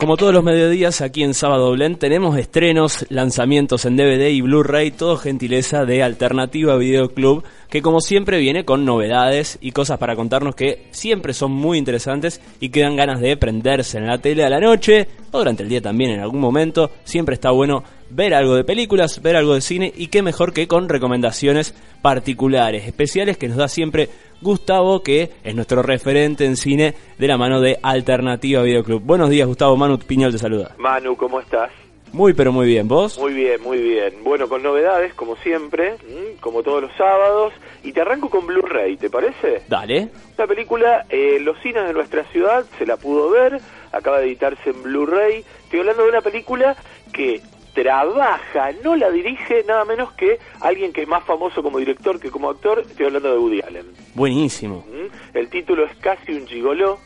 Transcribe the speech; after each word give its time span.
Como 0.00 0.16
todos 0.16 0.32
los 0.32 0.42
mediodías 0.42 1.02
aquí 1.02 1.22
en 1.22 1.34
Sábado 1.34 1.72
Blend 1.72 1.98
tenemos 1.98 2.38
estrenos, 2.38 3.04
lanzamientos 3.10 3.84
en 3.84 3.98
DVD 3.98 4.30
y 4.30 4.40
Blu-ray, 4.40 4.92
todo 4.92 5.18
gentileza 5.18 5.84
de 5.84 6.02
Alternativa 6.02 6.74
Video 6.78 7.12
Club, 7.12 7.44
que 7.70 7.82
como 7.82 8.00
siempre 8.00 8.38
viene 8.38 8.64
con 8.64 8.84
novedades 8.84 9.58
y 9.60 9.72
cosas 9.72 9.98
para 9.98 10.16
contarnos 10.16 10.54
que 10.54 10.88
siempre 10.90 11.32
son 11.32 11.52
muy 11.52 11.78
interesantes 11.78 12.40
y 12.60 12.70
que 12.70 12.80
dan 12.80 12.96
ganas 12.96 13.20
de 13.20 13.36
prenderse 13.36 13.98
en 13.98 14.06
la 14.06 14.18
tele 14.18 14.44
a 14.44 14.50
la 14.50 14.58
noche 14.58 15.06
o 15.30 15.38
durante 15.38 15.62
el 15.62 15.68
día 15.68 15.80
también 15.80 16.10
en 16.10 16.20
algún 16.20 16.40
momento. 16.40 16.90
Siempre 17.04 17.34
está 17.34 17.52
bueno 17.52 17.84
ver 18.10 18.34
algo 18.34 18.56
de 18.56 18.64
películas, 18.64 19.22
ver 19.22 19.36
algo 19.36 19.54
de 19.54 19.60
cine 19.60 19.92
y 19.96 20.08
qué 20.08 20.22
mejor 20.22 20.52
que 20.52 20.66
con 20.66 20.88
recomendaciones 20.88 21.74
particulares, 22.02 22.86
especiales 22.86 23.38
que 23.38 23.48
nos 23.48 23.56
da 23.56 23.68
siempre 23.68 24.08
Gustavo, 24.42 25.02
que 25.02 25.30
es 25.44 25.54
nuestro 25.54 25.82
referente 25.82 26.46
en 26.46 26.56
cine 26.56 26.94
de 27.18 27.28
la 27.28 27.36
mano 27.36 27.60
de 27.60 27.78
Alternativa 27.82 28.62
Videoclub. 28.62 29.02
Buenos 29.02 29.30
días, 29.30 29.46
Gustavo. 29.46 29.76
Manu 29.76 29.98
Piñol 29.98 30.32
te 30.32 30.38
saluda. 30.38 30.74
Manu, 30.78 31.16
¿cómo 31.16 31.40
estás? 31.40 31.70
Muy, 32.12 32.34
pero 32.34 32.52
muy 32.52 32.66
bien. 32.66 32.88
¿Vos? 32.88 33.18
Muy 33.18 33.32
bien, 33.32 33.62
muy 33.62 33.78
bien. 33.78 34.14
Bueno, 34.22 34.48
con 34.48 34.62
novedades, 34.62 35.14
como 35.14 35.36
siempre, 35.36 35.96
como 36.40 36.62
todos 36.62 36.82
los 36.82 36.92
sábados. 36.96 37.52
Y 37.82 37.92
te 37.92 38.00
arranco 38.00 38.28
con 38.28 38.46
Blu-ray, 38.46 38.96
¿te 38.96 39.10
parece? 39.10 39.62
Dale. 39.68 40.08
Esta 40.30 40.46
película, 40.46 41.06
eh, 41.08 41.38
los 41.40 41.58
cines 41.60 41.86
de 41.86 41.92
nuestra 41.92 42.24
ciudad, 42.24 42.64
se 42.78 42.86
la 42.86 42.96
pudo 42.96 43.30
ver, 43.30 43.60
acaba 43.92 44.18
de 44.18 44.26
editarse 44.26 44.70
en 44.70 44.82
Blu-ray. 44.82 45.44
Estoy 45.64 45.80
hablando 45.80 46.02
de 46.02 46.08
una 46.08 46.20
película 46.20 46.76
que 47.12 47.40
trabaja, 47.74 48.72
no 48.82 48.96
la 48.96 49.10
dirige 49.10 49.62
nada 49.66 49.84
menos 49.84 50.12
que 50.12 50.38
alguien 50.60 50.92
que 50.92 51.02
es 51.02 51.08
más 51.08 51.24
famoso 51.24 51.62
como 51.62 51.78
director 51.78 52.18
que 52.18 52.30
como 52.30 52.50
actor, 52.50 52.80
estoy 52.80 53.06
hablando 53.06 53.32
de 53.32 53.38
Woody 53.38 53.60
Allen. 53.62 53.86
Buenísimo. 54.14 54.84
El 55.32 55.48
título 55.48 55.84
es 55.84 55.96
Casi 55.98 56.32
un 56.32 56.46
gigoló. 56.46 56.98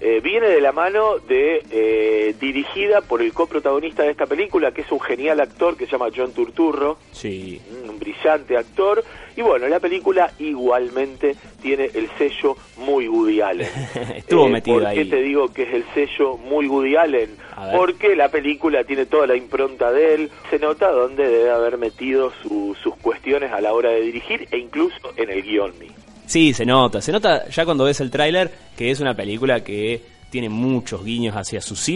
Eh, 0.00 0.20
viene 0.22 0.48
de 0.48 0.60
la 0.60 0.72
mano 0.72 1.18
de 1.26 1.62
eh, 1.70 2.34
dirigida 2.40 3.00
por 3.00 3.22
el 3.22 3.32
coprotagonista 3.32 4.02
de 4.02 4.10
esta 4.10 4.26
película, 4.26 4.72
que 4.72 4.82
es 4.82 4.92
un 4.92 5.00
genial 5.00 5.40
actor 5.40 5.76
que 5.76 5.86
se 5.86 5.92
llama 5.92 6.08
John 6.14 6.32
Turturro, 6.32 6.98
sí. 7.12 7.60
un 7.88 7.98
brillante 7.98 8.56
actor. 8.56 9.02
Y 9.36 9.42
bueno, 9.42 9.68
la 9.68 9.78
película 9.80 10.32
igualmente 10.38 11.36
tiene 11.62 11.90
el 11.94 12.08
sello 12.18 12.56
muy 12.76 13.08
Woody 13.08 13.40
Allen. 13.40 13.68
Estuvo 14.16 14.48
metido 14.48 14.80
¿Por 14.80 14.92
qué 14.92 15.00
ahí. 15.00 15.08
te 15.08 15.22
digo 15.22 15.52
que 15.52 15.62
es 15.62 15.74
el 15.74 15.84
sello 15.94 16.36
muy 16.36 16.66
Woody 16.66 16.96
Allen? 16.96 17.30
Porque 17.74 18.14
la 18.16 18.28
película 18.30 18.84
tiene 18.84 19.06
toda 19.06 19.26
la 19.26 19.36
impronta 19.36 19.90
de 19.92 20.14
él. 20.14 20.30
Se 20.50 20.58
nota 20.58 20.90
dónde 20.90 21.28
debe 21.28 21.50
haber 21.50 21.78
metido 21.78 22.32
su- 22.42 22.76
sus 22.82 22.96
cuestiones 22.96 23.50
a 23.52 23.60
la 23.60 23.72
hora 23.72 23.90
de 23.90 24.00
dirigir 24.02 24.46
e 24.50 24.58
incluso 24.58 25.12
en 25.16 25.30
el 25.30 25.42
mismo. 25.78 25.96
Sí, 26.28 26.52
se 26.52 26.64
nota. 26.66 27.00
Se 27.00 27.10
nota 27.10 27.48
ya 27.48 27.64
cuando 27.64 27.84
ves 27.84 28.00
el 28.00 28.10
tráiler 28.10 28.50
que 28.76 28.90
es 28.90 29.00
una 29.00 29.14
película 29.14 29.64
que 29.64 30.00
tiene 30.30 30.50
muchos 30.50 31.02
guiños 31.02 31.34
hacia 31.34 31.60
sus- 31.62 31.88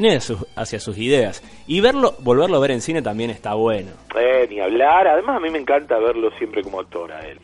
hacia 0.57 0.81
sus 0.81 0.97
ideas. 0.97 1.43
Y 1.67 1.81
verlo, 1.83 2.15
volverlo 2.21 2.57
a 2.57 2.61
ver 2.61 2.71
en 2.71 2.81
cine 2.81 3.03
también 3.03 3.29
está 3.29 3.53
bueno. 3.55 3.91
Eh, 4.19 4.47
ni 4.49 4.59
hablar. 4.59 5.07
Además, 5.07 5.37
a 5.37 5.41
mí 5.41 5.51
me 5.51 5.59
encanta 5.59 5.99
verlo 5.99 6.31
siempre 6.39 6.63
como 6.63 6.81
actor 6.81 7.13
a 7.13 7.21
él. 7.29 7.39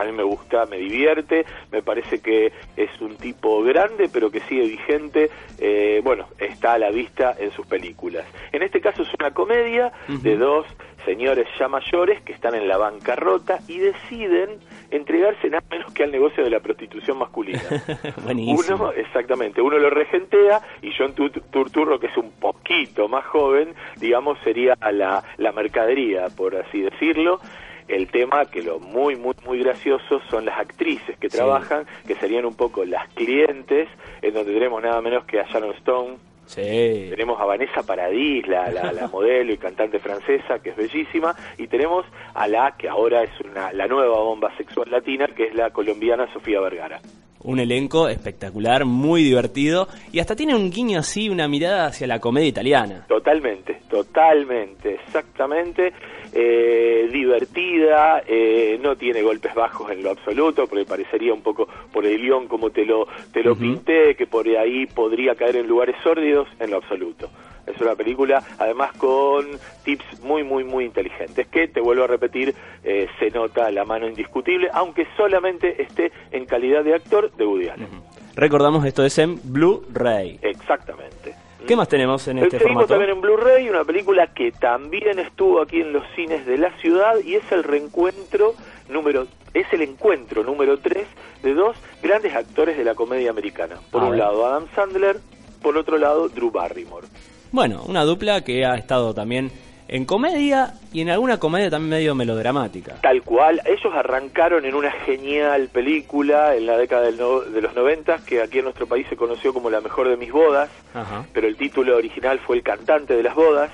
A 0.00 0.04
mí 0.04 0.12
me 0.12 0.22
gusta, 0.22 0.64
me 0.66 0.78
divierte, 0.78 1.44
me 1.72 1.82
parece 1.82 2.20
que 2.20 2.52
es 2.76 3.00
un 3.00 3.16
tipo 3.16 3.62
grande, 3.62 4.08
pero 4.12 4.30
que 4.30 4.40
sigue 4.40 4.66
vigente. 4.66 5.30
eh, 5.58 6.00
bueno, 6.04 6.26
está 6.38 6.74
a 6.74 6.78
la 6.78 6.90
vista 6.90 7.34
en 7.38 7.50
sus 7.52 7.66
películas. 7.66 8.24
En 8.52 8.62
este 8.62 8.80
caso 8.80 9.02
es 9.02 9.08
una 9.18 9.32
comedia 9.32 9.92
de 10.08 10.36
dos 10.36 10.66
señores 11.04 11.46
ya 11.58 11.68
mayores 11.68 12.20
que 12.22 12.32
están 12.32 12.54
en 12.54 12.68
la 12.68 12.76
bancarrota 12.76 13.60
y 13.66 13.78
deciden 13.78 14.58
entregarse 14.90 15.48
nada 15.48 15.62
menos 15.70 15.92
que 15.94 16.04
al 16.04 16.10
negocio 16.12 16.44
de 16.44 16.50
la 16.50 16.60
prostitución 16.60 17.18
masculina. 17.18 17.62
Buenísimo. 18.24 18.76
Uno, 18.76 18.92
exactamente, 18.92 19.60
uno 19.62 19.78
lo 19.78 19.90
regentea 19.90 20.60
y 20.82 20.90
John 20.96 21.14
Tu- 21.14 21.30
Turturro, 21.30 21.98
que 21.98 22.08
es 22.08 22.16
un 22.16 22.30
poquito 22.32 23.08
más 23.08 23.24
joven, 23.26 23.74
digamos, 23.96 24.38
sería 24.44 24.74
la, 24.92 25.22
la 25.38 25.52
mercadería, 25.52 26.26
por 26.36 26.56
así 26.56 26.80
decirlo. 26.82 27.40
El 27.88 28.08
tema 28.08 28.44
que 28.46 28.62
lo 28.62 28.78
muy, 28.78 29.16
muy, 29.16 29.34
muy 29.46 29.58
gracioso 29.60 30.20
son 30.30 30.44
las 30.44 30.58
actrices 30.60 31.18
que 31.18 31.28
Sí. 31.30 31.36
trabajan, 31.36 31.86
que 32.06 32.14
serían 32.16 32.44
un 32.44 32.54
poco 32.54 32.84
las 32.84 33.08
clientes, 33.14 33.88
en 34.22 34.34
donde 34.34 34.52
tenemos 34.52 34.82
nada 34.82 35.00
menos 35.00 35.24
que 35.24 35.40
a 35.40 35.44
Sharon 35.44 35.74
Stone, 35.76 36.16
Sí. 36.44 37.06
tenemos 37.10 37.40
a 37.40 37.44
Vanessa 37.44 37.82
Paradis, 37.82 38.46
la, 38.46 38.70
la, 38.70 38.92
la 38.92 39.06
modelo 39.12 39.52
y 39.52 39.58
cantante 39.58 39.98
francesa, 39.98 40.58
que 40.60 40.70
es 40.70 40.76
bellísima, 40.76 41.34
y 41.58 41.66
tenemos 41.66 42.06
a 42.34 42.46
la 42.46 42.74
que 42.76 42.88
ahora 42.88 43.22
es 43.22 43.30
una, 43.40 43.72
la 43.72 43.86
nueva 43.86 44.18
bomba 44.18 44.54
sexual 44.56 44.90
latina, 44.90 45.26
que 45.26 45.44
es 45.44 45.54
la 45.54 45.70
colombiana 45.70 46.30
Sofía 46.32 46.60
Vergara. 46.60 47.00
Un 47.44 47.60
elenco 47.60 48.08
espectacular, 48.08 48.84
muy 48.84 49.22
divertido 49.22 49.88
y 50.12 50.18
hasta 50.18 50.34
tiene 50.34 50.56
un 50.56 50.70
guiño 50.70 50.98
así, 50.98 51.28
una 51.28 51.46
mirada 51.46 51.86
hacia 51.86 52.06
la 52.06 52.18
comedia 52.18 52.48
italiana. 52.48 53.04
Totalmente, 53.08 53.80
totalmente, 53.88 54.94
exactamente. 54.94 55.92
Eh, 56.32 57.08
divertida, 57.10 58.22
eh, 58.26 58.78
no 58.82 58.96
tiene 58.96 59.22
golpes 59.22 59.54
bajos 59.54 59.90
en 59.90 60.02
lo 60.02 60.10
absoluto, 60.10 60.66
porque 60.66 60.84
parecería 60.84 61.32
un 61.32 61.42
poco 61.42 61.68
por 61.92 62.04
el 62.04 62.20
guion 62.20 62.48
como 62.48 62.70
te 62.70 62.84
lo, 62.84 63.06
te 63.32 63.42
lo 63.42 63.56
pinté, 63.56 64.14
que 64.14 64.26
por 64.26 64.46
ahí 64.48 64.86
podría 64.86 65.34
caer 65.34 65.56
en 65.56 65.66
lugares 65.66 65.96
sórdidos, 66.02 66.48
en 66.60 66.70
lo 66.70 66.76
absoluto. 66.76 67.30
Es 67.68 67.80
una 67.80 67.94
película, 67.94 68.42
además, 68.58 68.92
con 68.96 69.46
tips 69.84 70.20
muy, 70.22 70.42
muy, 70.44 70.64
muy 70.64 70.84
inteligentes, 70.84 71.46
que, 71.48 71.68
te 71.68 71.80
vuelvo 71.80 72.04
a 72.04 72.06
repetir, 72.06 72.54
eh, 72.84 73.08
se 73.18 73.30
nota 73.30 73.70
la 73.70 73.84
mano 73.84 74.06
indiscutible, 74.06 74.68
aunque 74.72 75.06
solamente 75.16 75.82
esté 75.82 76.12
en 76.30 76.46
calidad 76.46 76.84
de 76.84 76.94
actor 76.94 77.30
de 77.32 77.46
Woody 77.46 77.68
Allen. 77.68 77.88
Recordamos 78.34 78.84
esto 78.84 79.04
es 79.04 79.18
en 79.18 79.40
Blu-ray. 79.42 80.38
Exactamente. 80.42 81.34
¿Qué 81.66 81.76
más 81.76 81.88
tenemos 81.88 82.26
en 82.28 82.38
este 82.38 82.58
Seguimos 82.58 82.86
formato? 82.86 82.94
también 82.94 83.10
en 83.10 83.20
Blu-ray, 83.20 83.68
una 83.68 83.84
película 83.84 84.28
que 84.28 84.52
también 84.52 85.18
estuvo 85.18 85.60
aquí 85.60 85.80
en 85.80 85.92
los 85.92 86.04
cines 86.14 86.46
de 86.46 86.56
la 86.56 86.70
ciudad 86.78 87.16
y 87.24 87.34
es 87.34 87.50
el 87.50 87.64
reencuentro 87.64 88.54
número 88.88 89.26
es 89.54 89.66
el 89.72 89.82
encuentro 89.82 90.44
número 90.44 90.78
3 90.78 91.06
de 91.42 91.54
dos 91.54 91.76
grandes 92.02 92.34
actores 92.34 92.76
de 92.76 92.84
la 92.84 92.94
comedia 92.94 93.30
americana. 93.30 93.76
Por 93.90 94.02
A 94.02 94.04
un 94.06 94.10
ver. 94.12 94.20
lado 94.20 94.46
Adam 94.46 94.66
Sandler, 94.74 95.18
por 95.62 95.76
otro 95.76 95.98
lado 95.98 96.28
Drew 96.28 96.50
Barrymore. 96.50 97.06
Bueno, 97.52 97.82
una 97.86 98.04
dupla 98.04 98.42
que 98.42 98.64
ha 98.66 98.74
estado 98.74 99.14
también 99.14 99.50
en 99.88 100.04
comedia 100.04 100.74
y 100.92 101.00
en 101.00 101.08
alguna 101.08 101.38
comedia 101.38 101.70
también 101.70 101.88
medio 101.90 102.14
melodramática. 102.14 102.96
Tal 103.00 103.22
cual, 103.22 103.62
ellos 103.64 103.92
arrancaron 103.94 104.66
en 104.66 104.74
una 104.74 104.90
genial 104.90 105.68
película 105.72 106.54
en 106.54 106.66
la 106.66 106.76
década 106.76 107.02
del 107.06 107.16
no- 107.16 107.40
de 107.40 107.62
los 107.62 107.74
90 107.74 108.18
que 108.26 108.42
aquí 108.42 108.58
en 108.58 108.64
nuestro 108.64 108.86
país 108.86 109.06
se 109.08 109.16
conoció 109.16 109.54
como 109.54 109.70
La 109.70 109.80
mejor 109.80 110.08
de 110.08 110.18
mis 110.18 110.30
bodas, 110.30 110.68
Ajá. 110.92 111.24
pero 111.32 111.46
el 111.48 111.56
título 111.56 111.96
original 111.96 112.38
fue 112.40 112.56
El 112.56 112.62
cantante 112.62 113.14
de 113.16 113.22
las 113.22 113.34
bodas. 113.34 113.70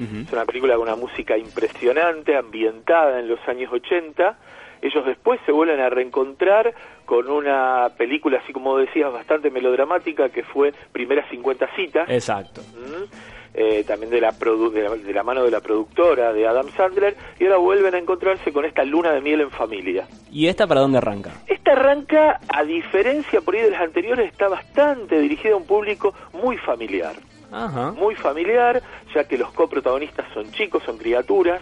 Es 0.00 0.32
una 0.32 0.46
película 0.46 0.76
con 0.76 0.84
una 0.84 0.96
música 0.96 1.36
impresionante, 1.36 2.34
ambientada 2.34 3.20
en 3.20 3.28
los 3.28 3.38
años 3.46 3.70
80. 3.70 4.34
Ellos 4.82 5.04
después 5.04 5.40
se 5.46 5.52
vuelven 5.52 5.80
a 5.80 5.90
reencontrar 5.90 6.74
con 7.04 7.28
una 7.30 7.90
película, 7.96 8.38
así 8.42 8.52
como 8.52 8.78
decías, 8.78 9.12
bastante 9.12 9.50
melodramática, 9.50 10.28
que 10.30 10.42
fue 10.42 10.72
Primeras 10.92 11.28
50 11.30 11.68
citas, 11.76 12.08
Exacto. 12.08 12.62
¿m? 12.74 13.06
Eh, 13.52 13.82
también 13.84 14.10
de 14.10 14.20
la, 14.20 14.30
produ- 14.30 14.70
de, 14.70 14.82
la, 14.84 14.90
de 14.96 15.12
la 15.12 15.24
mano 15.24 15.42
de 15.44 15.50
la 15.50 15.60
productora 15.60 16.32
de 16.32 16.46
Adam 16.46 16.68
Sandler, 16.76 17.16
y 17.40 17.44
ahora 17.46 17.56
vuelven 17.56 17.94
a 17.96 17.98
encontrarse 17.98 18.52
con 18.52 18.64
esta 18.64 18.84
luna 18.84 19.10
de 19.12 19.20
miel 19.20 19.40
en 19.40 19.50
familia. 19.50 20.06
¿Y 20.30 20.46
esta 20.46 20.68
para 20.68 20.80
dónde 20.82 20.98
arranca? 20.98 21.32
Esta 21.48 21.72
arranca, 21.72 22.38
a 22.48 22.62
diferencia 22.62 23.40
por 23.40 23.56
ahí 23.56 23.62
de 23.62 23.70
las 23.72 23.80
anteriores, 23.80 24.30
está 24.30 24.48
bastante 24.48 25.18
dirigida 25.18 25.54
a 25.54 25.56
un 25.56 25.66
público 25.66 26.14
muy 26.32 26.56
familiar 26.58 27.14
Ajá. 27.52 27.90
muy 27.90 28.14
familiar, 28.14 28.80
ya 29.12 29.24
que 29.24 29.36
los 29.36 29.50
coprotagonistas 29.52 30.26
son 30.32 30.52
chicos, 30.52 30.84
son 30.84 30.96
criaturas, 30.98 31.60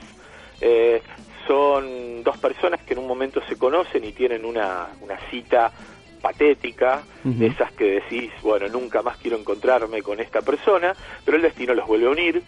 eh, 0.61 1.01
son 1.49 2.23
dos 2.23 2.37
personas 2.39 2.81
que 2.83 2.93
en 2.93 3.01
un 3.01 3.09
momento 3.09 3.41
se 3.49 3.57
conocen 3.57 4.05
y 4.05 4.13
tienen 4.13 4.45
una, 4.45 4.87
una 5.01 5.19
cita 5.31 5.73
patética, 6.21 7.03
de 7.25 7.47
esas 7.47 7.73
que 7.73 8.01
decís, 8.01 8.31
bueno, 8.43 8.69
nunca 8.69 9.03
más 9.03 9.17
quiero 9.19 9.37
encontrarme 9.39 10.03
con 10.03 10.21
esta 10.21 10.43
persona, 10.43 10.95
pero 11.25 11.37
el 11.37 11.43
destino 11.43 11.75
los 11.75 11.87
vuelve 11.87 12.07
a 12.07 12.11
unir. 12.11 12.43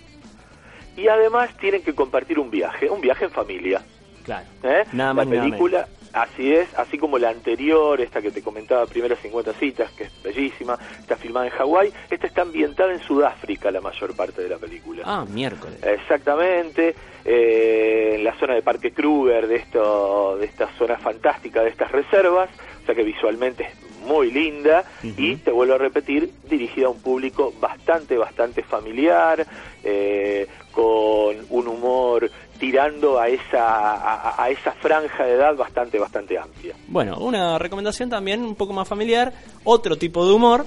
Y 0.97 1.09
además 1.09 1.57
tienen 1.57 1.83
que 1.83 1.95
compartir 1.95 2.39
un 2.39 2.51
viaje, 2.51 2.91
un 2.91 3.01
viaje 3.01 3.25
en 3.25 3.31
familia. 3.31 3.83
Claro. 4.25 4.47
¿eh? 4.63 4.85
Nada 4.93 5.15
más 5.15 5.27
la 5.27 5.31
ni 5.31 5.37
nada 5.37 5.49
película, 5.49 5.89
así 6.13 6.53
es, 6.53 6.69
así 6.77 6.99
como 6.99 7.19
la 7.19 7.31
anterior, 7.31 8.01
esta 8.01 8.21
que 8.21 8.31
te 8.31 8.43
comentaba, 8.43 8.87
Primeras 8.87 9.19
50 9.21 9.53
citas, 9.55 9.91
que 9.93 10.05
es 10.05 10.23
bellísima, 10.23 10.79
está 10.99 11.17
filmada 11.17 11.47
en 11.47 11.53
Hawái, 11.53 11.93
esta 12.11 12.27
está 12.27 12.43
ambientada 12.43 12.93
en 12.93 13.01
Sudáfrica 13.01 13.71
la 13.71 13.81
mayor 13.81 14.15
parte 14.15 14.43
de 14.43 14.49
la 14.49 14.59
película. 14.59 15.03
Ah, 15.05 15.25
miércoles. 15.29 15.79
Exactamente, 15.83 16.95
eh, 17.25 18.13
en 18.17 18.25
la 18.25 18.39
zona 18.39 18.55
de 18.55 18.63
Parque 18.63 18.93
Kruger, 18.93 19.47
de, 19.47 19.57
esto, 19.57 20.37
de 20.39 20.47
esta 20.47 20.69
zona 20.77 20.99
fantástica, 20.99 21.63
de 21.63 21.71
estas 21.71 21.91
reservas, 21.93 22.51
o 22.83 22.87
sea 22.87 22.95
que 22.95 23.05
visualmente 23.05 23.65
es 23.65 23.91
muy 24.01 24.31
linda 24.31 24.85
y 25.03 25.37
te 25.37 25.51
vuelvo 25.51 25.75
a 25.75 25.79
repetir, 25.79 26.33
dirigida 26.49 26.87
a 26.87 26.91
un 26.91 27.01
público 27.01 27.53
bastante, 27.61 28.17
bastante 28.17 28.63
familiar, 28.63 29.47
eh, 29.85 30.47
con 30.73 31.37
un 31.51 31.69
humor 31.69 32.31
tirando 32.61 33.19
a 33.19 33.29
esa, 33.29 34.41
a, 34.41 34.51
esa 34.51 34.73
franja 34.73 35.25
de 35.25 35.33
edad 35.33 35.57
bastante, 35.57 35.99
bastante 35.99 36.39
amplia. 36.39 36.75
Bueno, 36.87 37.17
una 37.19 37.59
recomendación 37.59 38.11
también 38.11 38.43
un 38.43 38.55
poco 38.55 38.75
más 38.75 38.87
familiar, 38.87 39.33
otro 39.65 39.97
tipo 39.97 40.27
de 40.27 40.35
humor, 40.35 40.67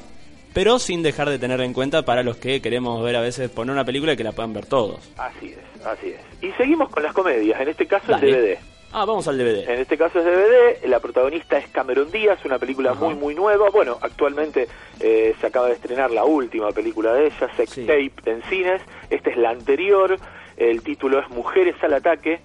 pero 0.53 0.79
sin 0.79 1.03
dejar 1.03 1.29
de 1.29 1.37
tener 1.39 1.61
en 1.61 1.71
cuenta 1.71 2.03
para 2.03 2.23
los 2.23 2.37
que 2.37 2.61
queremos 2.61 3.01
ver 3.03 3.15
a 3.15 3.21
veces 3.21 3.49
poner 3.49 3.73
una 3.73 3.85
película 3.85 4.13
y 4.13 4.17
que 4.17 4.23
la 4.23 4.31
puedan 4.31 4.53
ver 4.53 4.65
todos. 4.65 5.11
Así 5.17 5.53
es, 5.53 5.85
así 5.85 6.09
es. 6.09 6.19
Y 6.41 6.51
seguimos 6.53 6.89
con 6.89 7.03
las 7.03 7.13
comedias, 7.13 7.61
en 7.61 7.69
este 7.69 7.85
caso 7.85 8.13
el 8.15 8.21
DVD. 8.21 8.57
Ah, 8.95 9.05
vamos 9.05 9.27
al 9.27 9.37
DVD. 9.37 9.67
En 9.67 9.79
este 9.79 9.97
caso 9.97 10.19
es 10.19 10.25
DVD, 10.25 10.87
la 10.87 10.99
protagonista 10.99 11.57
es 11.57 11.67
Cameron 11.69 12.11
Díaz, 12.11 12.43
una 12.45 12.59
película 12.59 12.93
muy 12.93 13.15
muy 13.15 13.33
nueva. 13.33 13.69
Bueno, 13.71 13.97
actualmente 13.99 14.67
eh, 14.99 15.33
se 15.41 15.47
acaba 15.47 15.67
de 15.67 15.73
estrenar 15.73 16.11
la 16.11 16.25
última 16.25 16.71
película 16.71 17.13
de 17.13 17.27
ella, 17.27 17.49
Sex 17.55 17.75
Tape, 17.75 18.13
en 18.25 18.43
cines. 18.43 18.83
Esta 19.09 19.31
es 19.31 19.37
la 19.37 19.49
anterior, 19.49 20.19
el 20.57 20.81
título 20.81 21.19
es 21.19 21.29
Mujeres 21.29 21.75
al 21.83 21.93
ataque. 21.93 22.41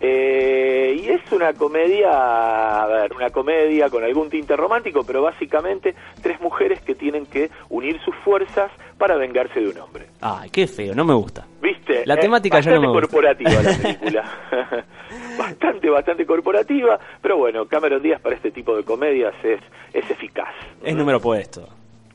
Eh, 0.00 1.00
y 1.00 1.08
es 1.08 1.32
una 1.32 1.54
comedia, 1.54 2.82
a 2.82 2.86
ver, 2.86 3.12
una 3.14 3.30
comedia 3.30 3.88
con 3.88 4.04
algún 4.04 4.28
tinte 4.28 4.54
romántico, 4.56 5.02
pero 5.06 5.22
básicamente 5.22 5.94
tres 6.20 6.40
mujeres 6.40 6.80
que 6.82 6.94
tienen 6.94 7.24
que 7.26 7.48
unir 7.70 7.98
sus 8.04 8.14
fuerzas 8.16 8.70
para 8.98 9.16
vengarse 9.16 9.60
de 9.60 9.68
un 9.68 9.78
hombre. 9.78 10.06
Ay, 10.20 10.50
qué 10.50 10.66
feo, 10.66 10.94
no 10.94 11.04
me 11.04 11.14
gusta. 11.14 11.46
¿Viste? 11.62 12.02
La 12.04 12.16
temática 12.16 12.60
ya 12.60 12.72
no 12.72 12.80
me 12.82 12.88
gusta. 12.88 13.00
corporativa 13.02 13.62
la 13.62 13.78
película. 13.82 14.24
bastante, 15.38 15.88
bastante 15.88 16.26
corporativa, 16.26 16.98
pero 17.22 17.38
bueno, 17.38 17.66
Cameron 17.66 18.02
Díaz 18.02 18.20
para 18.20 18.36
este 18.36 18.50
tipo 18.50 18.76
de 18.76 18.82
comedias 18.84 19.34
es, 19.42 19.60
es 19.94 20.10
eficaz. 20.10 20.52
Es 20.82 20.94
número 20.94 21.20
puesto. 21.20 21.66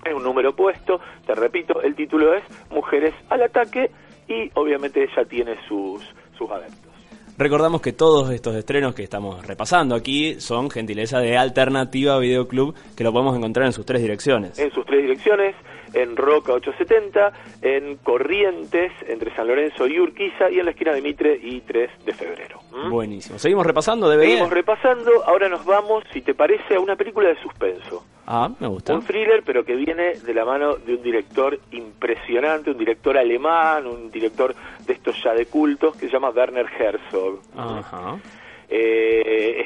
Es 0.05 0.13
un 0.13 0.23
número 0.23 0.55
puesto, 0.55 0.99
te 1.25 1.33
repito, 1.33 1.81
el 1.81 1.95
título 1.95 2.33
es 2.33 2.43
Mujeres 2.69 3.13
al 3.29 3.41
ataque 3.43 3.89
y 4.29 4.49
obviamente 4.53 5.03
ella 5.03 5.25
tiene 5.25 5.55
sus, 5.67 6.01
sus 6.37 6.49
adeptos. 6.49 6.89
Recordamos 7.37 7.81
que 7.81 7.93
todos 7.93 8.31
estos 8.31 8.53
estrenos 8.55 8.93
que 8.93 9.03
estamos 9.03 9.47
repasando 9.47 9.95
aquí 9.95 10.35
son 10.41 10.69
gentileza 10.69 11.19
de 11.19 11.37
Alternativa 11.37 12.19
Videoclub, 12.19 12.75
que 12.97 13.03
lo 13.03 13.13
podemos 13.13 13.37
encontrar 13.37 13.65
en 13.65 13.71
sus 13.71 13.85
tres 13.85 14.01
direcciones. 14.01 14.59
En 14.59 14.69
sus 14.71 14.85
tres 14.85 15.03
direcciones, 15.03 15.55
en 15.93 16.15
Roca 16.15 16.53
870, 16.53 17.31
en 17.61 17.97
Corrientes, 17.97 18.91
entre 19.07 19.33
San 19.35 19.47
Lorenzo 19.47 19.87
y 19.87 19.99
Urquiza, 19.99 20.49
y 20.49 20.59
en 20.59 20.65
la 20.65 20.71
esquina 20.71 20.91
de 20.91 21.01
Mitre 21.01 21.39
y 21.41 21.61
3 21.61 22.05
de 22.05 22.13
febrero. 22.13 22.59
¿Mm? 22.71 22.89
Buenísimo. 22.89 23.39
Seguimos 23.39 23.65
repasando, 23.65 24.09
DVD. 24.09 24.23
Seguimos 24.23 24.49
repasando, 24.49 25.11
ahora 25.25 25.49
nos 25.49 25.65
vamos, 25.65 26.03
si 26.13 26.21
te 26.21 26.33
parece, 26.33 26.75
a 26.75 26.79
una 26.79 26.95
película 26.95 27.29
de 27.29 27.35
suspenso. 27.41 28.03
Ah, 28.27 28.49
me 28.59 28.67
gusta. 28.67 28.93
Un 28.93 29.03
thriller, 29.03 29.41
pero 29.43 29.65
que 29.65 29.75
viene 29.75 30.13
de 30.13 30.33
la 30.35 30.45
mano 30.45 30.75
de 30.75 30.95
un 30.95 31.01
director 31.01 31.59
impresionante, 31.71 32.69
un 32.69 32.77
director 32.77 33.17
alemán, 33.17 33.87
un 33.87 34.11
director 34.11 34.53
de 34.85 34.93
estos 34.93 35.15
ya 35.23 35.33
de 35.33 35.47
cultos, 35.47 35.95
que 35.97 36.05
se 36.05 36.11
llama 36.11 36.29
Werner 36.29 36.67
Herzog. 36.79 37.39
Ajá. 37.57 38.19
Eh, 38.69 39.61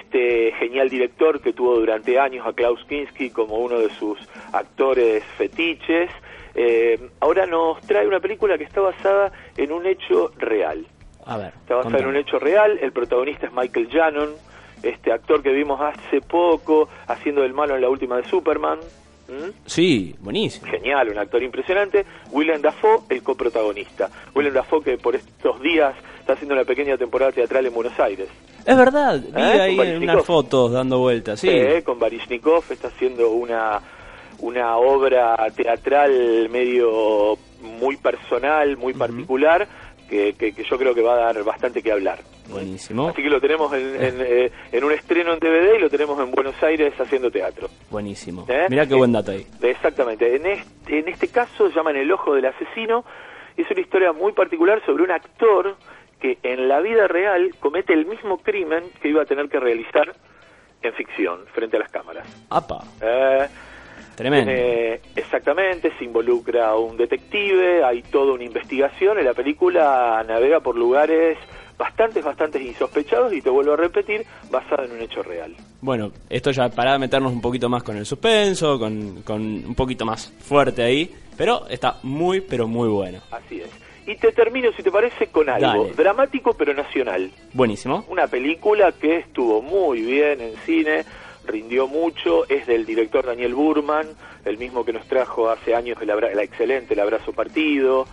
genial 0.64 0.90
director 0.90 1.42
que 1.42 1.52
tuvo 1.52 1.76
durante 1.76 2.20
años 2.20 2.48
a 2.48 2.54
Klaus 2.54 2.84
Kinski 2.86 3.30
como 3.32 3.58
uno 3.58 3.80
de 3.80 3.90
sus 3.90 4.18
actores 4.54 5.24
fetiches, 5.38 6.10
eh, 6.56 7.10
ahora 7.20 7.46
nos 7.46 7.82
trae 7.82 8.08
una 8.08 8.20
película 8.20 8.58
que 8.58 8.64
está 8.64 8.80
basada 8.82 9.32
en 9.58 9.72
un 9.72 9.86
hecho 9.86 10.32
real. 10.38 10.86
A 11.26 11.38
ver, 11.38 11.54
está 11.60 11.76
basada 11.76 12.00
en 12.00 12.08
un 12.08 12.16
hecho 12.16 12.40
real, 12.40 12.80
el 12.82 12.92
protagonista 12.92 13.48
es 13.48 13.54
Michael 13.54 13.90
Janon, 13.92 14.30
este 14.84 15.12
actor 15.12 15.42
que 15.42 15.52
vimos 15.52 15.82
hace 15.82 16.22
poco 16.22 16.90
haciendo 17.08 17.44
el 17.44 17.54
malo 17.54 17.76
en 17.76 17.82
la 17.82 17.90
última 17.90 18.18
de 18.18 18.24
Superman. 18.24 18.80
Sí, 19.66 20.16
buenísimo. 20.20 20.70
Genial, 20.70 21.10
un 21.10 21.18
actor 21.18 21.42
impresionante. 21.42 22.06
William 22.32 22.62
Dafoe, 22.62 23.00
el 23.10 23.24
coprotagonista. 23.24 24.10
William 24.36 24.54
Dafoe 24.54 24.84
que 24.84 24.98
por 24.98 25.16
estos 25.16 25.60
días 25.62 25.96
está 26.20 26.34
haciendo 26.34 26.54
una 26.54 26.66
pequeña 26.66 26.98
temporada 26.98 27.32
teatral 27.32 27.66
en 27.66 27.74
Buenos 27.74 27.98
Aires. 28.00 28.28
Es 28.66 28.78
verdad, 28.78 29.20
vi 29.20 29.42
¿Eh? 29.42 29.62
ahí 29.62 29.98
unas 29.98 30.24
fotos 30.24 30.72
dando 30.72 31.00
vueltas, 31.00 31.40
sí. 31.40 31.50
con 31.84 32.00
Baryshnikov 32.00 32.64
está 32.70 32.88
haciendo 32.88 33.32
una, 33.32 33.82
una 34.40 34.78
obra 34.78 35.36
teatral 35.56 36.48
medio 36.50 37.38
muy 37.62 37.98
personal, 37.98 38.78
muy 38.78 38.94
particular, 38.94 39.68
que, 40.10 40.34
que, 40.34 40.54
yo 40.64 40.78
creo 40.78 40.94
que 40.94 41.02
va 41.02 41.14
a 41.14 41.34
dar 41.34 41.44
bastante 41.44 41.82
que 41.82 41.92
hablar. 41.92 42.20
Buenísimo. 42.50 43.08
Así 43.08 43.24
que 43.24 43.30
lo 43.30 43.40
tenemos 43.40 43.74
en, 43.74 43.96
eh, 44.00 44.52
en, 44.72 44.84
un 44.84 44.92
estreno 44.92 45.34
en 45.34 45.40
DVD 45.40 45.76
y 45.78 45.80
lo 45.80 45.90
tenemos 45.90 46.20
en 46.20 46.32
Buenos 46.32 46.62
Aires 46.62 46.94
haciendo 47.00 47.32
teatro. 47.32 47.70
Buenísimo. 47.90 48.46
¿Eh? 48.50 48.68
Mirá 48.70 48.86
qué 48.86 48.96
buen 48.96 49.12
dato 49.12 49.32
ahí. 49.32 49.48
Exactamente. 49.62 50.36
En 50.36 50.46
este, 50.46 51.00
en 51.00 51.08
este 51.08 51.30
caso 51.30 51.70
llaman 51.70 51.96
El 51.96 52.12
Ojo 52.12 52.36
del 52.36 52.46
Asesino. 52.46 53.06
Es 53.56 53.70
una 53.70 53.82
historia 53.82 54.12
muy 54.12 54.34
particular 54.34 54.84
sobre 54.86 55.04
un 55.04 55.12
actor 55.12 55.76
que 56.24 56.38
en 56.42 56.70
la 56.70 56.80
vida 56.80 57.06
real 57.10 57.54
comete 57.60 57.92
el 57.92 58.06
mismo 58.06 58.38
crimen 58.38 58.86
que 59.02 59.10
iba 59.10 59.24
a 59.24 59.26
tener 59.26 59.50
que 59.50 59.60
realizar 59.60 60.16
en 60.82 60.94
ficción, 60.94 61.42
frente 61.54 61.76
a 61.76 61.82
las 61.82 61.92
cámaras. 61.92 62.26
¡Apa! 62.50 62.80
Eh, 63.02 63.46
Tremendo. 64.16 64.50
exactamente, 65.18 65.92
se 65.98 66.06
involucra 66.06 66.70
a 66.70 66.78
un 66.78 66.96
detective, 66.96 67.84
hay 67.84 68.04
toda 68.04 68.34
una 68.34 68.44
investigación 68.46 69.20
y 69.20 69.24
la 69.24 69.34
película 69.34 70.24
navega 70.26 70.62
por 70.62 70.78
lugares 70.78 71.38
bastantes, 71.78 72.24
bastantes 72.24 72.62
insospechados 72.62 73.34
y 73.34 73.42
te 73.42 73.50
vuelvo 73.50 73.74
a 73.74 73.78
repetir, 73.78 74.26
basada 74.50 74.86
en 74.86 74.94
un 74.94 75.02
hecho 75.02 75.24
real. 75.24 75.54
Bueno, 75.82 76.12
esto 76.30 76.52
ya 76.52 76.70
para 76.70 76.98
meternos 76.98 77.34
un 77.34 77.42
poquito 77.42 77.68
más 77.68 77.84
con 77.84 77.98
el 77.98 78.06
suspenso, 78.06 78.80
con, 78.80 79.24
con 79.24 79.42
un 79.42 79.76
poquito 79.76 80.06
más 80.06 80.32
fuerte 80.40 80.84
ahí, 80.84 81.14
pero 81.36 81.68
está 81.68 81.98
muy, 82.04 82.40
pero 82.40 82.66
muy 82.66 82.88
bueno. 82.88 83.20
Así 83.30 83.60
es. 83.60 83.84
Y 84.06 84.16
te 84.16 84.32
termino, 84.32 84.72
si 84.74 84.84
te 84.84 84.92
parece, 84.92 85.28
con 85.28 85.50
algo 85.50 85.90
dramático 85.96 86.54
pero 86.54 86.74
nacional. 86.74 87.32
Buenísimo. 87.54 88.06
Una 88.10 88.28
película 88.28 88.92
que 88.92 89.18
estuvo 89.18 89.62
muy 89.62 90.02
bien 90.02 90.42
en 90.42 90.56
cine, 90.66 91.06
rindió 91.46 91.88
mucho, 91.88 92.48
es 92.50 92.68
del 92.68 92.86
director 92.86 93.26
Daniel 93.26 93.54
Burman, 93.54 94.08
el 94.46 94.58
mismo 94.58 94.84
que 94.84 94.92
nos 94.92 95.06
trajo 95.08 95.50
hace 95.50 95.74
años 95.74 95.98
el 96.02 96.08
la 96.08 96.44
excelente 96.44 96.94
El 96.94 97.00
Abrazo 97.00 97.32
Partido, 97.32 98.06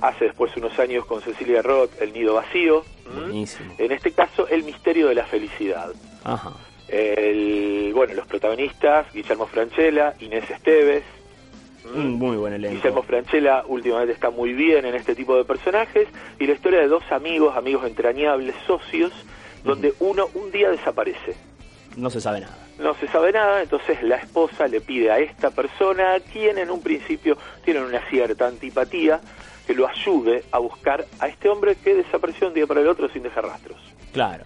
hace 0.00 0.26
después 0.26 0.56
unos 0.56 0.76
años 0.78 1.06
con 1.06 1.20
Cecilia 1.22 1.62
Roth 1.62 1.90
El 2.00 2.12
Nido 2.12 2.34
Vacío, 2.34 2.84
en 3.78 3.92
este 3.92 4.12
caso 4.12 4.48
El 4.48 4.64
Misterio 4.64 5.08
de 5.08 5.14
la 5.14 5.24
Felicidad. 5.24 5.90
El, 6.88 7.92
bueno, 7.94 8.14
los 8.14 8.26
protagonistas, 8.26 9.12
Guillermo 9.12 9.46
Franchella, 9.46 10.14
Inés 10.20 10.50
Esteves. 10.50 11.04
Muy 11.94 12.36
buen 12.36 12.52
elenco. 12.52 12.76
Guillermo 12.76 13.02
Franchella 13.02 13.64
últimamente 13.66 14.12
está 14.12 14.30
muy 14.30 14.52
bien 14.52 14.84
en 14.84 14.94
este 14.94 15.14
tipo 15.14 15.36
de 15.36 15.44
personajes 15.44 16.08
y 16.38 16.46
la 16.46 16.52
historia 16.52 16.80
de 16.80 16.88
dos 16.88 17.02
amigos, 17.10 17.56
amigos 17.56 17.86
entrañables, 17.86 18.54
socios, 18.66 19.12
donde 19.64 19.94
uno 20.00 20.28
un 20.34 20.50
día 20.50 20.70
desaparece. 20.70 21.36
No 21.96 22.10
se 22.10 22.20
sabe 22.20 22.40
nada. 22.40 22.56
No 22.78 22.94
se 22.94 23.08
sabe 23.08 23.32
nada, 23.32 23.60
entonces 23.62 24.00
la 24.02 24.16
esposa 24.16 24.68
le 24.68 24.80
pide 24.80 25.10
a 25.10 25.18
esta 25.18 25.50
persona, 25.50 26.20
quien 26.32 26.58
en 26.58 26.70
un 26.70 26.80
principio 26.80 27.36
tiene 27.64 27.80
una 27.80 28.00
cierta 28.08 28.46
antipatía, 28.46 29.20
que 29.66 29.74
lo 29.74 29.88
ayude 29.88 30.44
a 30.52 30.58
buscar 30.58 31.04
a 31.18 31.28
este 31.28 31.48
hombre 31.48 31.76
que 31.76 31.94
desapareció 31.94 32.48
un 32.48 32.54
día 32.54 32.66
para 32.66 32.80
el 32.80 32.88
otro 32.88 33.08
sin 33.08 33.22
dejar 33.22 33.44
rastros. 33.44 33.78
Claro. 34.12 34.44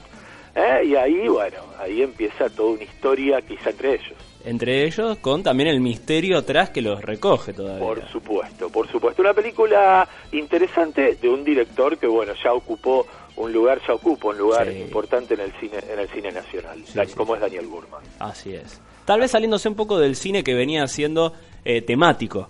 ¿Eh? 0.54 0.82
Y 0.87 0.96
ahí, 0.96 1.28
bueno, 1.28 1.58
ahí 1.78 2.02
empieza 2.02 2.49
toda 2.50 2.72
una 2.72 2.82
historia 2.82 3.40
quizá 3.42 3.70
entre 3.70 3.94
ellos. 3.94 4.31
Entre 4.44 4.84
ellos, 4.84 5.18
con 5.18 5.42
también 5.42 5.68
el 5.68 5.80
misterio 5.80 6.38
atrás 6.38 6.70
que 6.70 6.82
los 6.82 7.00
recoge 7.00 7.52
todavía. 7.52 7.84
Por 7.87 8.08
supuesto, 8.08 8.68
por 8.70 8.90
supuesto. 8.90 9.22
Una 9.22 9.34
película 9.34 10.08
interesante 10.32 11.16
de 11.20 11.28
un 11.28 11.44
director 11.44 11.96
que, 11.96 12.06
bueno, 12.06 12.32
ya 12.42 12.52
ocupó 12.52 13.06
un 13.37 13.52
lugar, 13.52 13.80
ya 13.87 13.94
ocupa 13.94 14.28
un 14.28 14.38
lugar 14.38 14.70
importante 14.70 15.34
en 15.34 15.40
el 15.40 15.52
cine, 15.61 15.78
en 15.90 15.99
el 15.99 16.08
cine 16.08 16.32
nacional, 16.32 16.82
como 17.16 17.34
es 17.34 17.40
Daniel 17.40 17.66
Burman. 17.66 18.02
Así 18.18 18.54
es. 18.54 18.80
Tal 19.04 19.20
vez 19.20 19.30
saliéndose 19.30 19.68
un 19.68 19.75
poco 19.75 19.99
del 19.99 20.16
cine 20.16 20.44
que 20.44 20.54
venía 20.54 20.87
siendo 20.87 21.32
eh, 21.64 21.83
temático. 21.83 22.49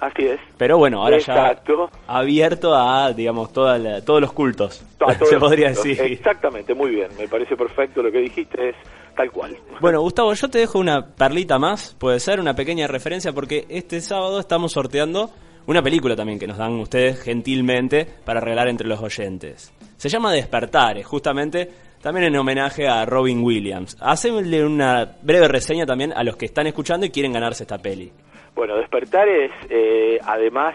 así 0.00 0.26
es. 0.26 0.40
Pero 0.56 0.78
bueno, 0.78 1.02
ahora 1.02 1.18
ya 1.18 1.60
abierto 2.06 2.74
a, 2.74 3.12
digamos, 3.12 3.52
toda 3.52 4.00
todos 4.02 4.20
los 4.20 4.32
cultos, 4.32 4.84
se 5.28 5.38
podría 5.38 5.68
decir. 5.68 6.00
Exactamente, 6.00 6.74
muy 6.74 6.90
bien. 6.90 7.08
Me 7.18 7.28
parece 7.28 7.56
perfecto 7.56 8.02
lo 8.02 8.10
que 8.10 8.18
dijiste, 8.18 8.70
es 8.70 8.76
tal 9.16 9.30
cual. 9.30 9.56
Bueno, 9.80 10.00
Gustavo, 10.00 10.32
yo 10.34 10.48
te 10.48 10.58
dejo 10.58 10.78
una 10.78 11.06
perlita 11.06 11.58
más, 11.58 11.94
puede 11.98 12.20
ser, 12.20 12.40
una 12.40 12.54
pequeña 12.54 12.86
referencia, 12.86 13.32
porque 13.32 13.66
este 13.68 14.00
sábado 14.00 14.40
estamos 14.40 14.72
sorteando 14.72 15.30
una 15.66 15.82
película 15.82 16.16
también 16.16 16.38
que 16.38 16.46
nos 16.46 16.56
dan 16.56 16.72
ustedes 16.80 17.20
gentilmente 17.20 18.06
para 18.24 18.40
regalar 18.40 18.68
entre 18.68 18.88
los 18.88 19.02
oyentes. 19.02 19.72
Se 19.96 20.08
llama 20.08 20.32
Despertares, 20.32 21.04
justamente 21.04 21.68
también 22.00 22.26
en 22.26 22.36
homenaje 22.36 22.88
a 22.88 23.04
Robin 23.04 23.42
Williams. 23.42 23.96
Hacemele 24.00 24.64
una 24.64 25.16
breve 25.20 25.48
reseña 25.48 25.84
también 25.84 26.12
a 26.12 26.22
los 26.22 26.36
que 26.36 26.46
están 26.46 26.66
escuchando 26.66 27.04
y 27.04 27.10
quieren 27.10 27.32
ganarse 27.32 27.64
esta 27.64 27.78
peli. 27.78 28.10
Bueno, 28.58 28.74
Despertar 28.74 29.28
es, 29.28 29.52
eh, 29.70 30.18
además 30.26 30.74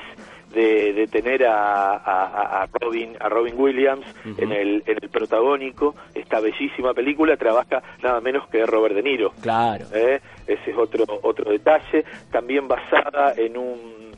de, 0.53 1.05
tener 1.11 1.45
a, 1.45 2.65
Robin 2.79 3.17
a 3.19 3.27
Robin 3.27 3.55
Williams 3.57 4.05
en, 4.37 4.53
el, 4.53 4.83
en 4.85 4.99
el 5.01 5.09
protagónico, 5.09 5.93
esta 6.15 6.39
bellísima 6.39 6.93
película 6.93 7.35
trabaja 7.35 7.83
nada 8.01 8.21
menos 8.21 8.47
que 8.47 8.65
Robert 8.65 8.95
De 8.95 9.03
Niro. 9.03 9.33
Claro. 9.41 9.83
¿Eh? 9.93 10.21
Ese 10.47 10.71
es 10.71 10.77
otro, 10.77 11.03
otro 11.23 11.51
detalle. 11.51 12.05
También 12.31 12.69
basada 12.69 13.33
en 13.35 13.57
un 13.57 14.13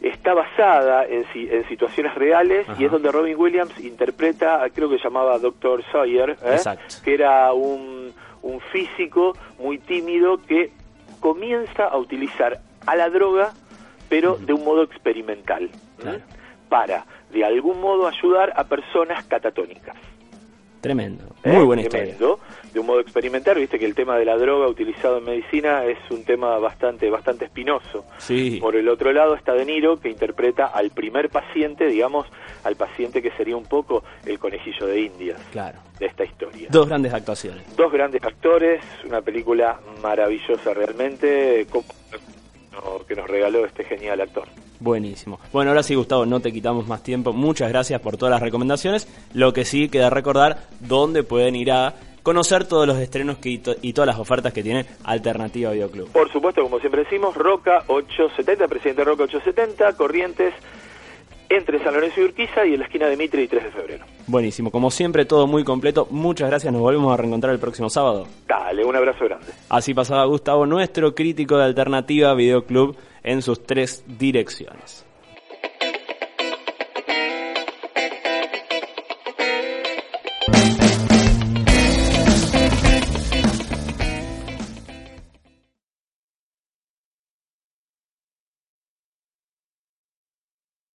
está 0.00 0.32
basada 0.32 1.04
en, 1.04 1.26
en 1.34 1.68
situaciones 1.68 2.14
reales 2.14 2.66
y 2.78 2.86
es 2.86 2.90
donde 2.90 3.12
Robin 3.12 3.36
Williams 3.36 3.78
interpreta, 3.78 4.64
creo 4.74 4.88
que 4.88 4.96
llamaba 4.96 5.38
Dr. 5.38 5.84
Sawyer, 5.92 6.30
¿eh? 6.30 6.60
que 7.04 7.12
era 7.12 7.52
un, 7.52 8.14
un 8.40 8.60
físico 8.72 9.34
muy 9.58 9.76
tímido 9.80 10.38
que 10.38 10.70
comienza 11.20 11.84
a 11.84 11.98
utilizar 11.98 12.60
a 12.86 12.96
la 12.96 13.10
droga, 13.10 13.52
pero 14.08 14.36
de 14.36 14.52
un 14.52 14.64
modo 14.64 14.82
experimental, 14.82 15.68
para 16.68 17.04
de 17.30 17.44
algún 17.44 17.80
modo 17.80 18.06
ayudar 18.06 18.52
a 18.56 18.64
personas 18.64 19.24
catatónicas. 19.24 19.96
Tremendo, 20.80 21.24
¿Eh? 21.42 21.52
muy 21.52 21.64
buena 21.64 21.82
Tremendo. 21.82 22.38
De 22.72 22.78
un 22.78 22.86
modo 22.86 23.00
experimental, 23.00 23.56
viste 23.56 23.78
que 23.78 23.86
el 23.86 23.94
tema 23.94 24.16
de 24.18 24.24
la 24.24 24.36
droga 24.36 24.68
utilizado 24.68 25.18
en 25.18 25.24
medicina 25.24 25.84
es 25.84 25.98
un 26.10 26.24
tema 26.24 26.58
bastante 26.58 27.10
bastante 27.10 27.46
espinoso. 27.46 28.04
Sí. 28.18 28.58
Por 28.60 28.76
el 28.76 28.88
otro 28.88 29.12
lado 29.12 29.34
está 29.34 29.54
De 29.54 29.64
Niro, 29.64 29.98
que 29.98 30.10
interpreta 30.10 30.66
al 30.66 30.90
primer 30.90 31.30
paciente, 31.30 31.86
digamos, 31.86 32.26
al 32.62 32.76
paciente 32.76 33.22
que 33.22 33.30
sería 33.32 33.56
un 33.56 33.64
poco 33.64 34.04
el 34.26 34.38
conejillo 34.38 34.86
de 34.86 35.00
Indias 35.00 35.40
claro. 35.50 35.78
de 35.98 36.06
esta 36.06 36.24
historia. 36.24 36.68
Dos 36.70 36.86
grandes 36.88 37.14
actuaciones. 37.14 37.76
Dos 37.76 37.90
grandes 37.90 38.22
actores, 38.22 38.84
una 39.04 39.22
película 39.22 39.80
maravillosa 40.02 40.74
realmente, 40.74 41.66
que 43.06 43.14
nos 43.14 43.28
regaló 43.28 43.64
este 43.64 43.84
genial 43.84 44.20
actor. 44.20 44.48
Buenísimo. 44.80 45.40
Bueno, 45.52 45.70
ahora 45.70 45.82
sí, 45.82 45.94
Gustavo, 45.94 46.26
no 46.26 46.40
te 46.40 46.52
quitamos 46.52 46.86
más 46.86 47.02
tiempo. 47.02 47.32
Muchas 47.32 47.68
gracias 47.68 48.00
por 48.00 48.16
todas 48.16 48.32
las 48.32 48.42
recomendaciones. 48.42 49.08
Lo 49.32 49.52
que 49.52 49.64
sí 49.64 49.88
queda 49.88 50.10
recordar 50.10 50.68
dónde 50.80 51.22
pueden 51.22 51.56
ir 51.56 51.72
a 51.72 51.94
conocer 52.22 52.66
todos 52.66 52.88
los 52.88 52.98
estrenos 52.98 53.38
que, 53.38 53.50
y 53.50 53.92
todas 53.92 54.06
las 54.06 54.18
ofertas 54.18 54.52
que 54.52 54.62
tiene 54.62 54.84
Alternativa 55.04 55.70
Videoclub. 55.70 56.10
Por 56.10 56.30
supuesto, 56.32 56.60
como 56.60 56.80
siempre 56.80 57.04
decimos, 57.04 57.36
Roca 57.36 57.84
870, 57.86 58.66
presidente 58.66 59.04
Roca 59.04 59.22
870, 59.24 59.92
Corrientes 59.96 60.52
entre 61.48 61.82
San 61.82 61.94
Lorenzo 61.94 62.20
y 62.20 62.24
Urquiza 62.24 62.66
y 62.66 62.74
en 62.74 62.80
la 62.80 62.86
esquina 62.86 63.06
de 63.06 63.16
Mitre 63.16 63.42
y 63.42 63.48
3 63.48 63.64
de 63.64 63.70
febrero. 63.70 64.04
Buenísimo, 64.26 64.70
como 64.70 64.90
siempre 64.90 65.24
todo 65.24 65.46
muy 65.46 65.64
completo. 65.64 66.06
Muchas 66.10 66.48
gracias, 66.48 66.72
nos 66.72 66.82
volvemos 66.82 67.12
a 67.12 67.16
reencontrar 67.16 67.52
el 67.52 67.60
próximo 67.60 67.88
sábado. 67.88 68.26
Dale, 68.48 68.84
un 68.84 68.96
abrazo 68.96 69.24
grande. 69.24 69.46
Así 69.68 69.94
pasaba 69.94 70.24
Gustavo, 70.24 70.66
nuestro 70.66 71.14
crítico 71.14 71.56
de 71.56 71.64
Alternativa 71.64 72.34
Videoclub 72.34 72.96
en 73.22 73.42
sus 73.42 73.64
tres 73.64 74.04
direcciones. 74.06 75.06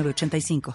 85 0.00 0.62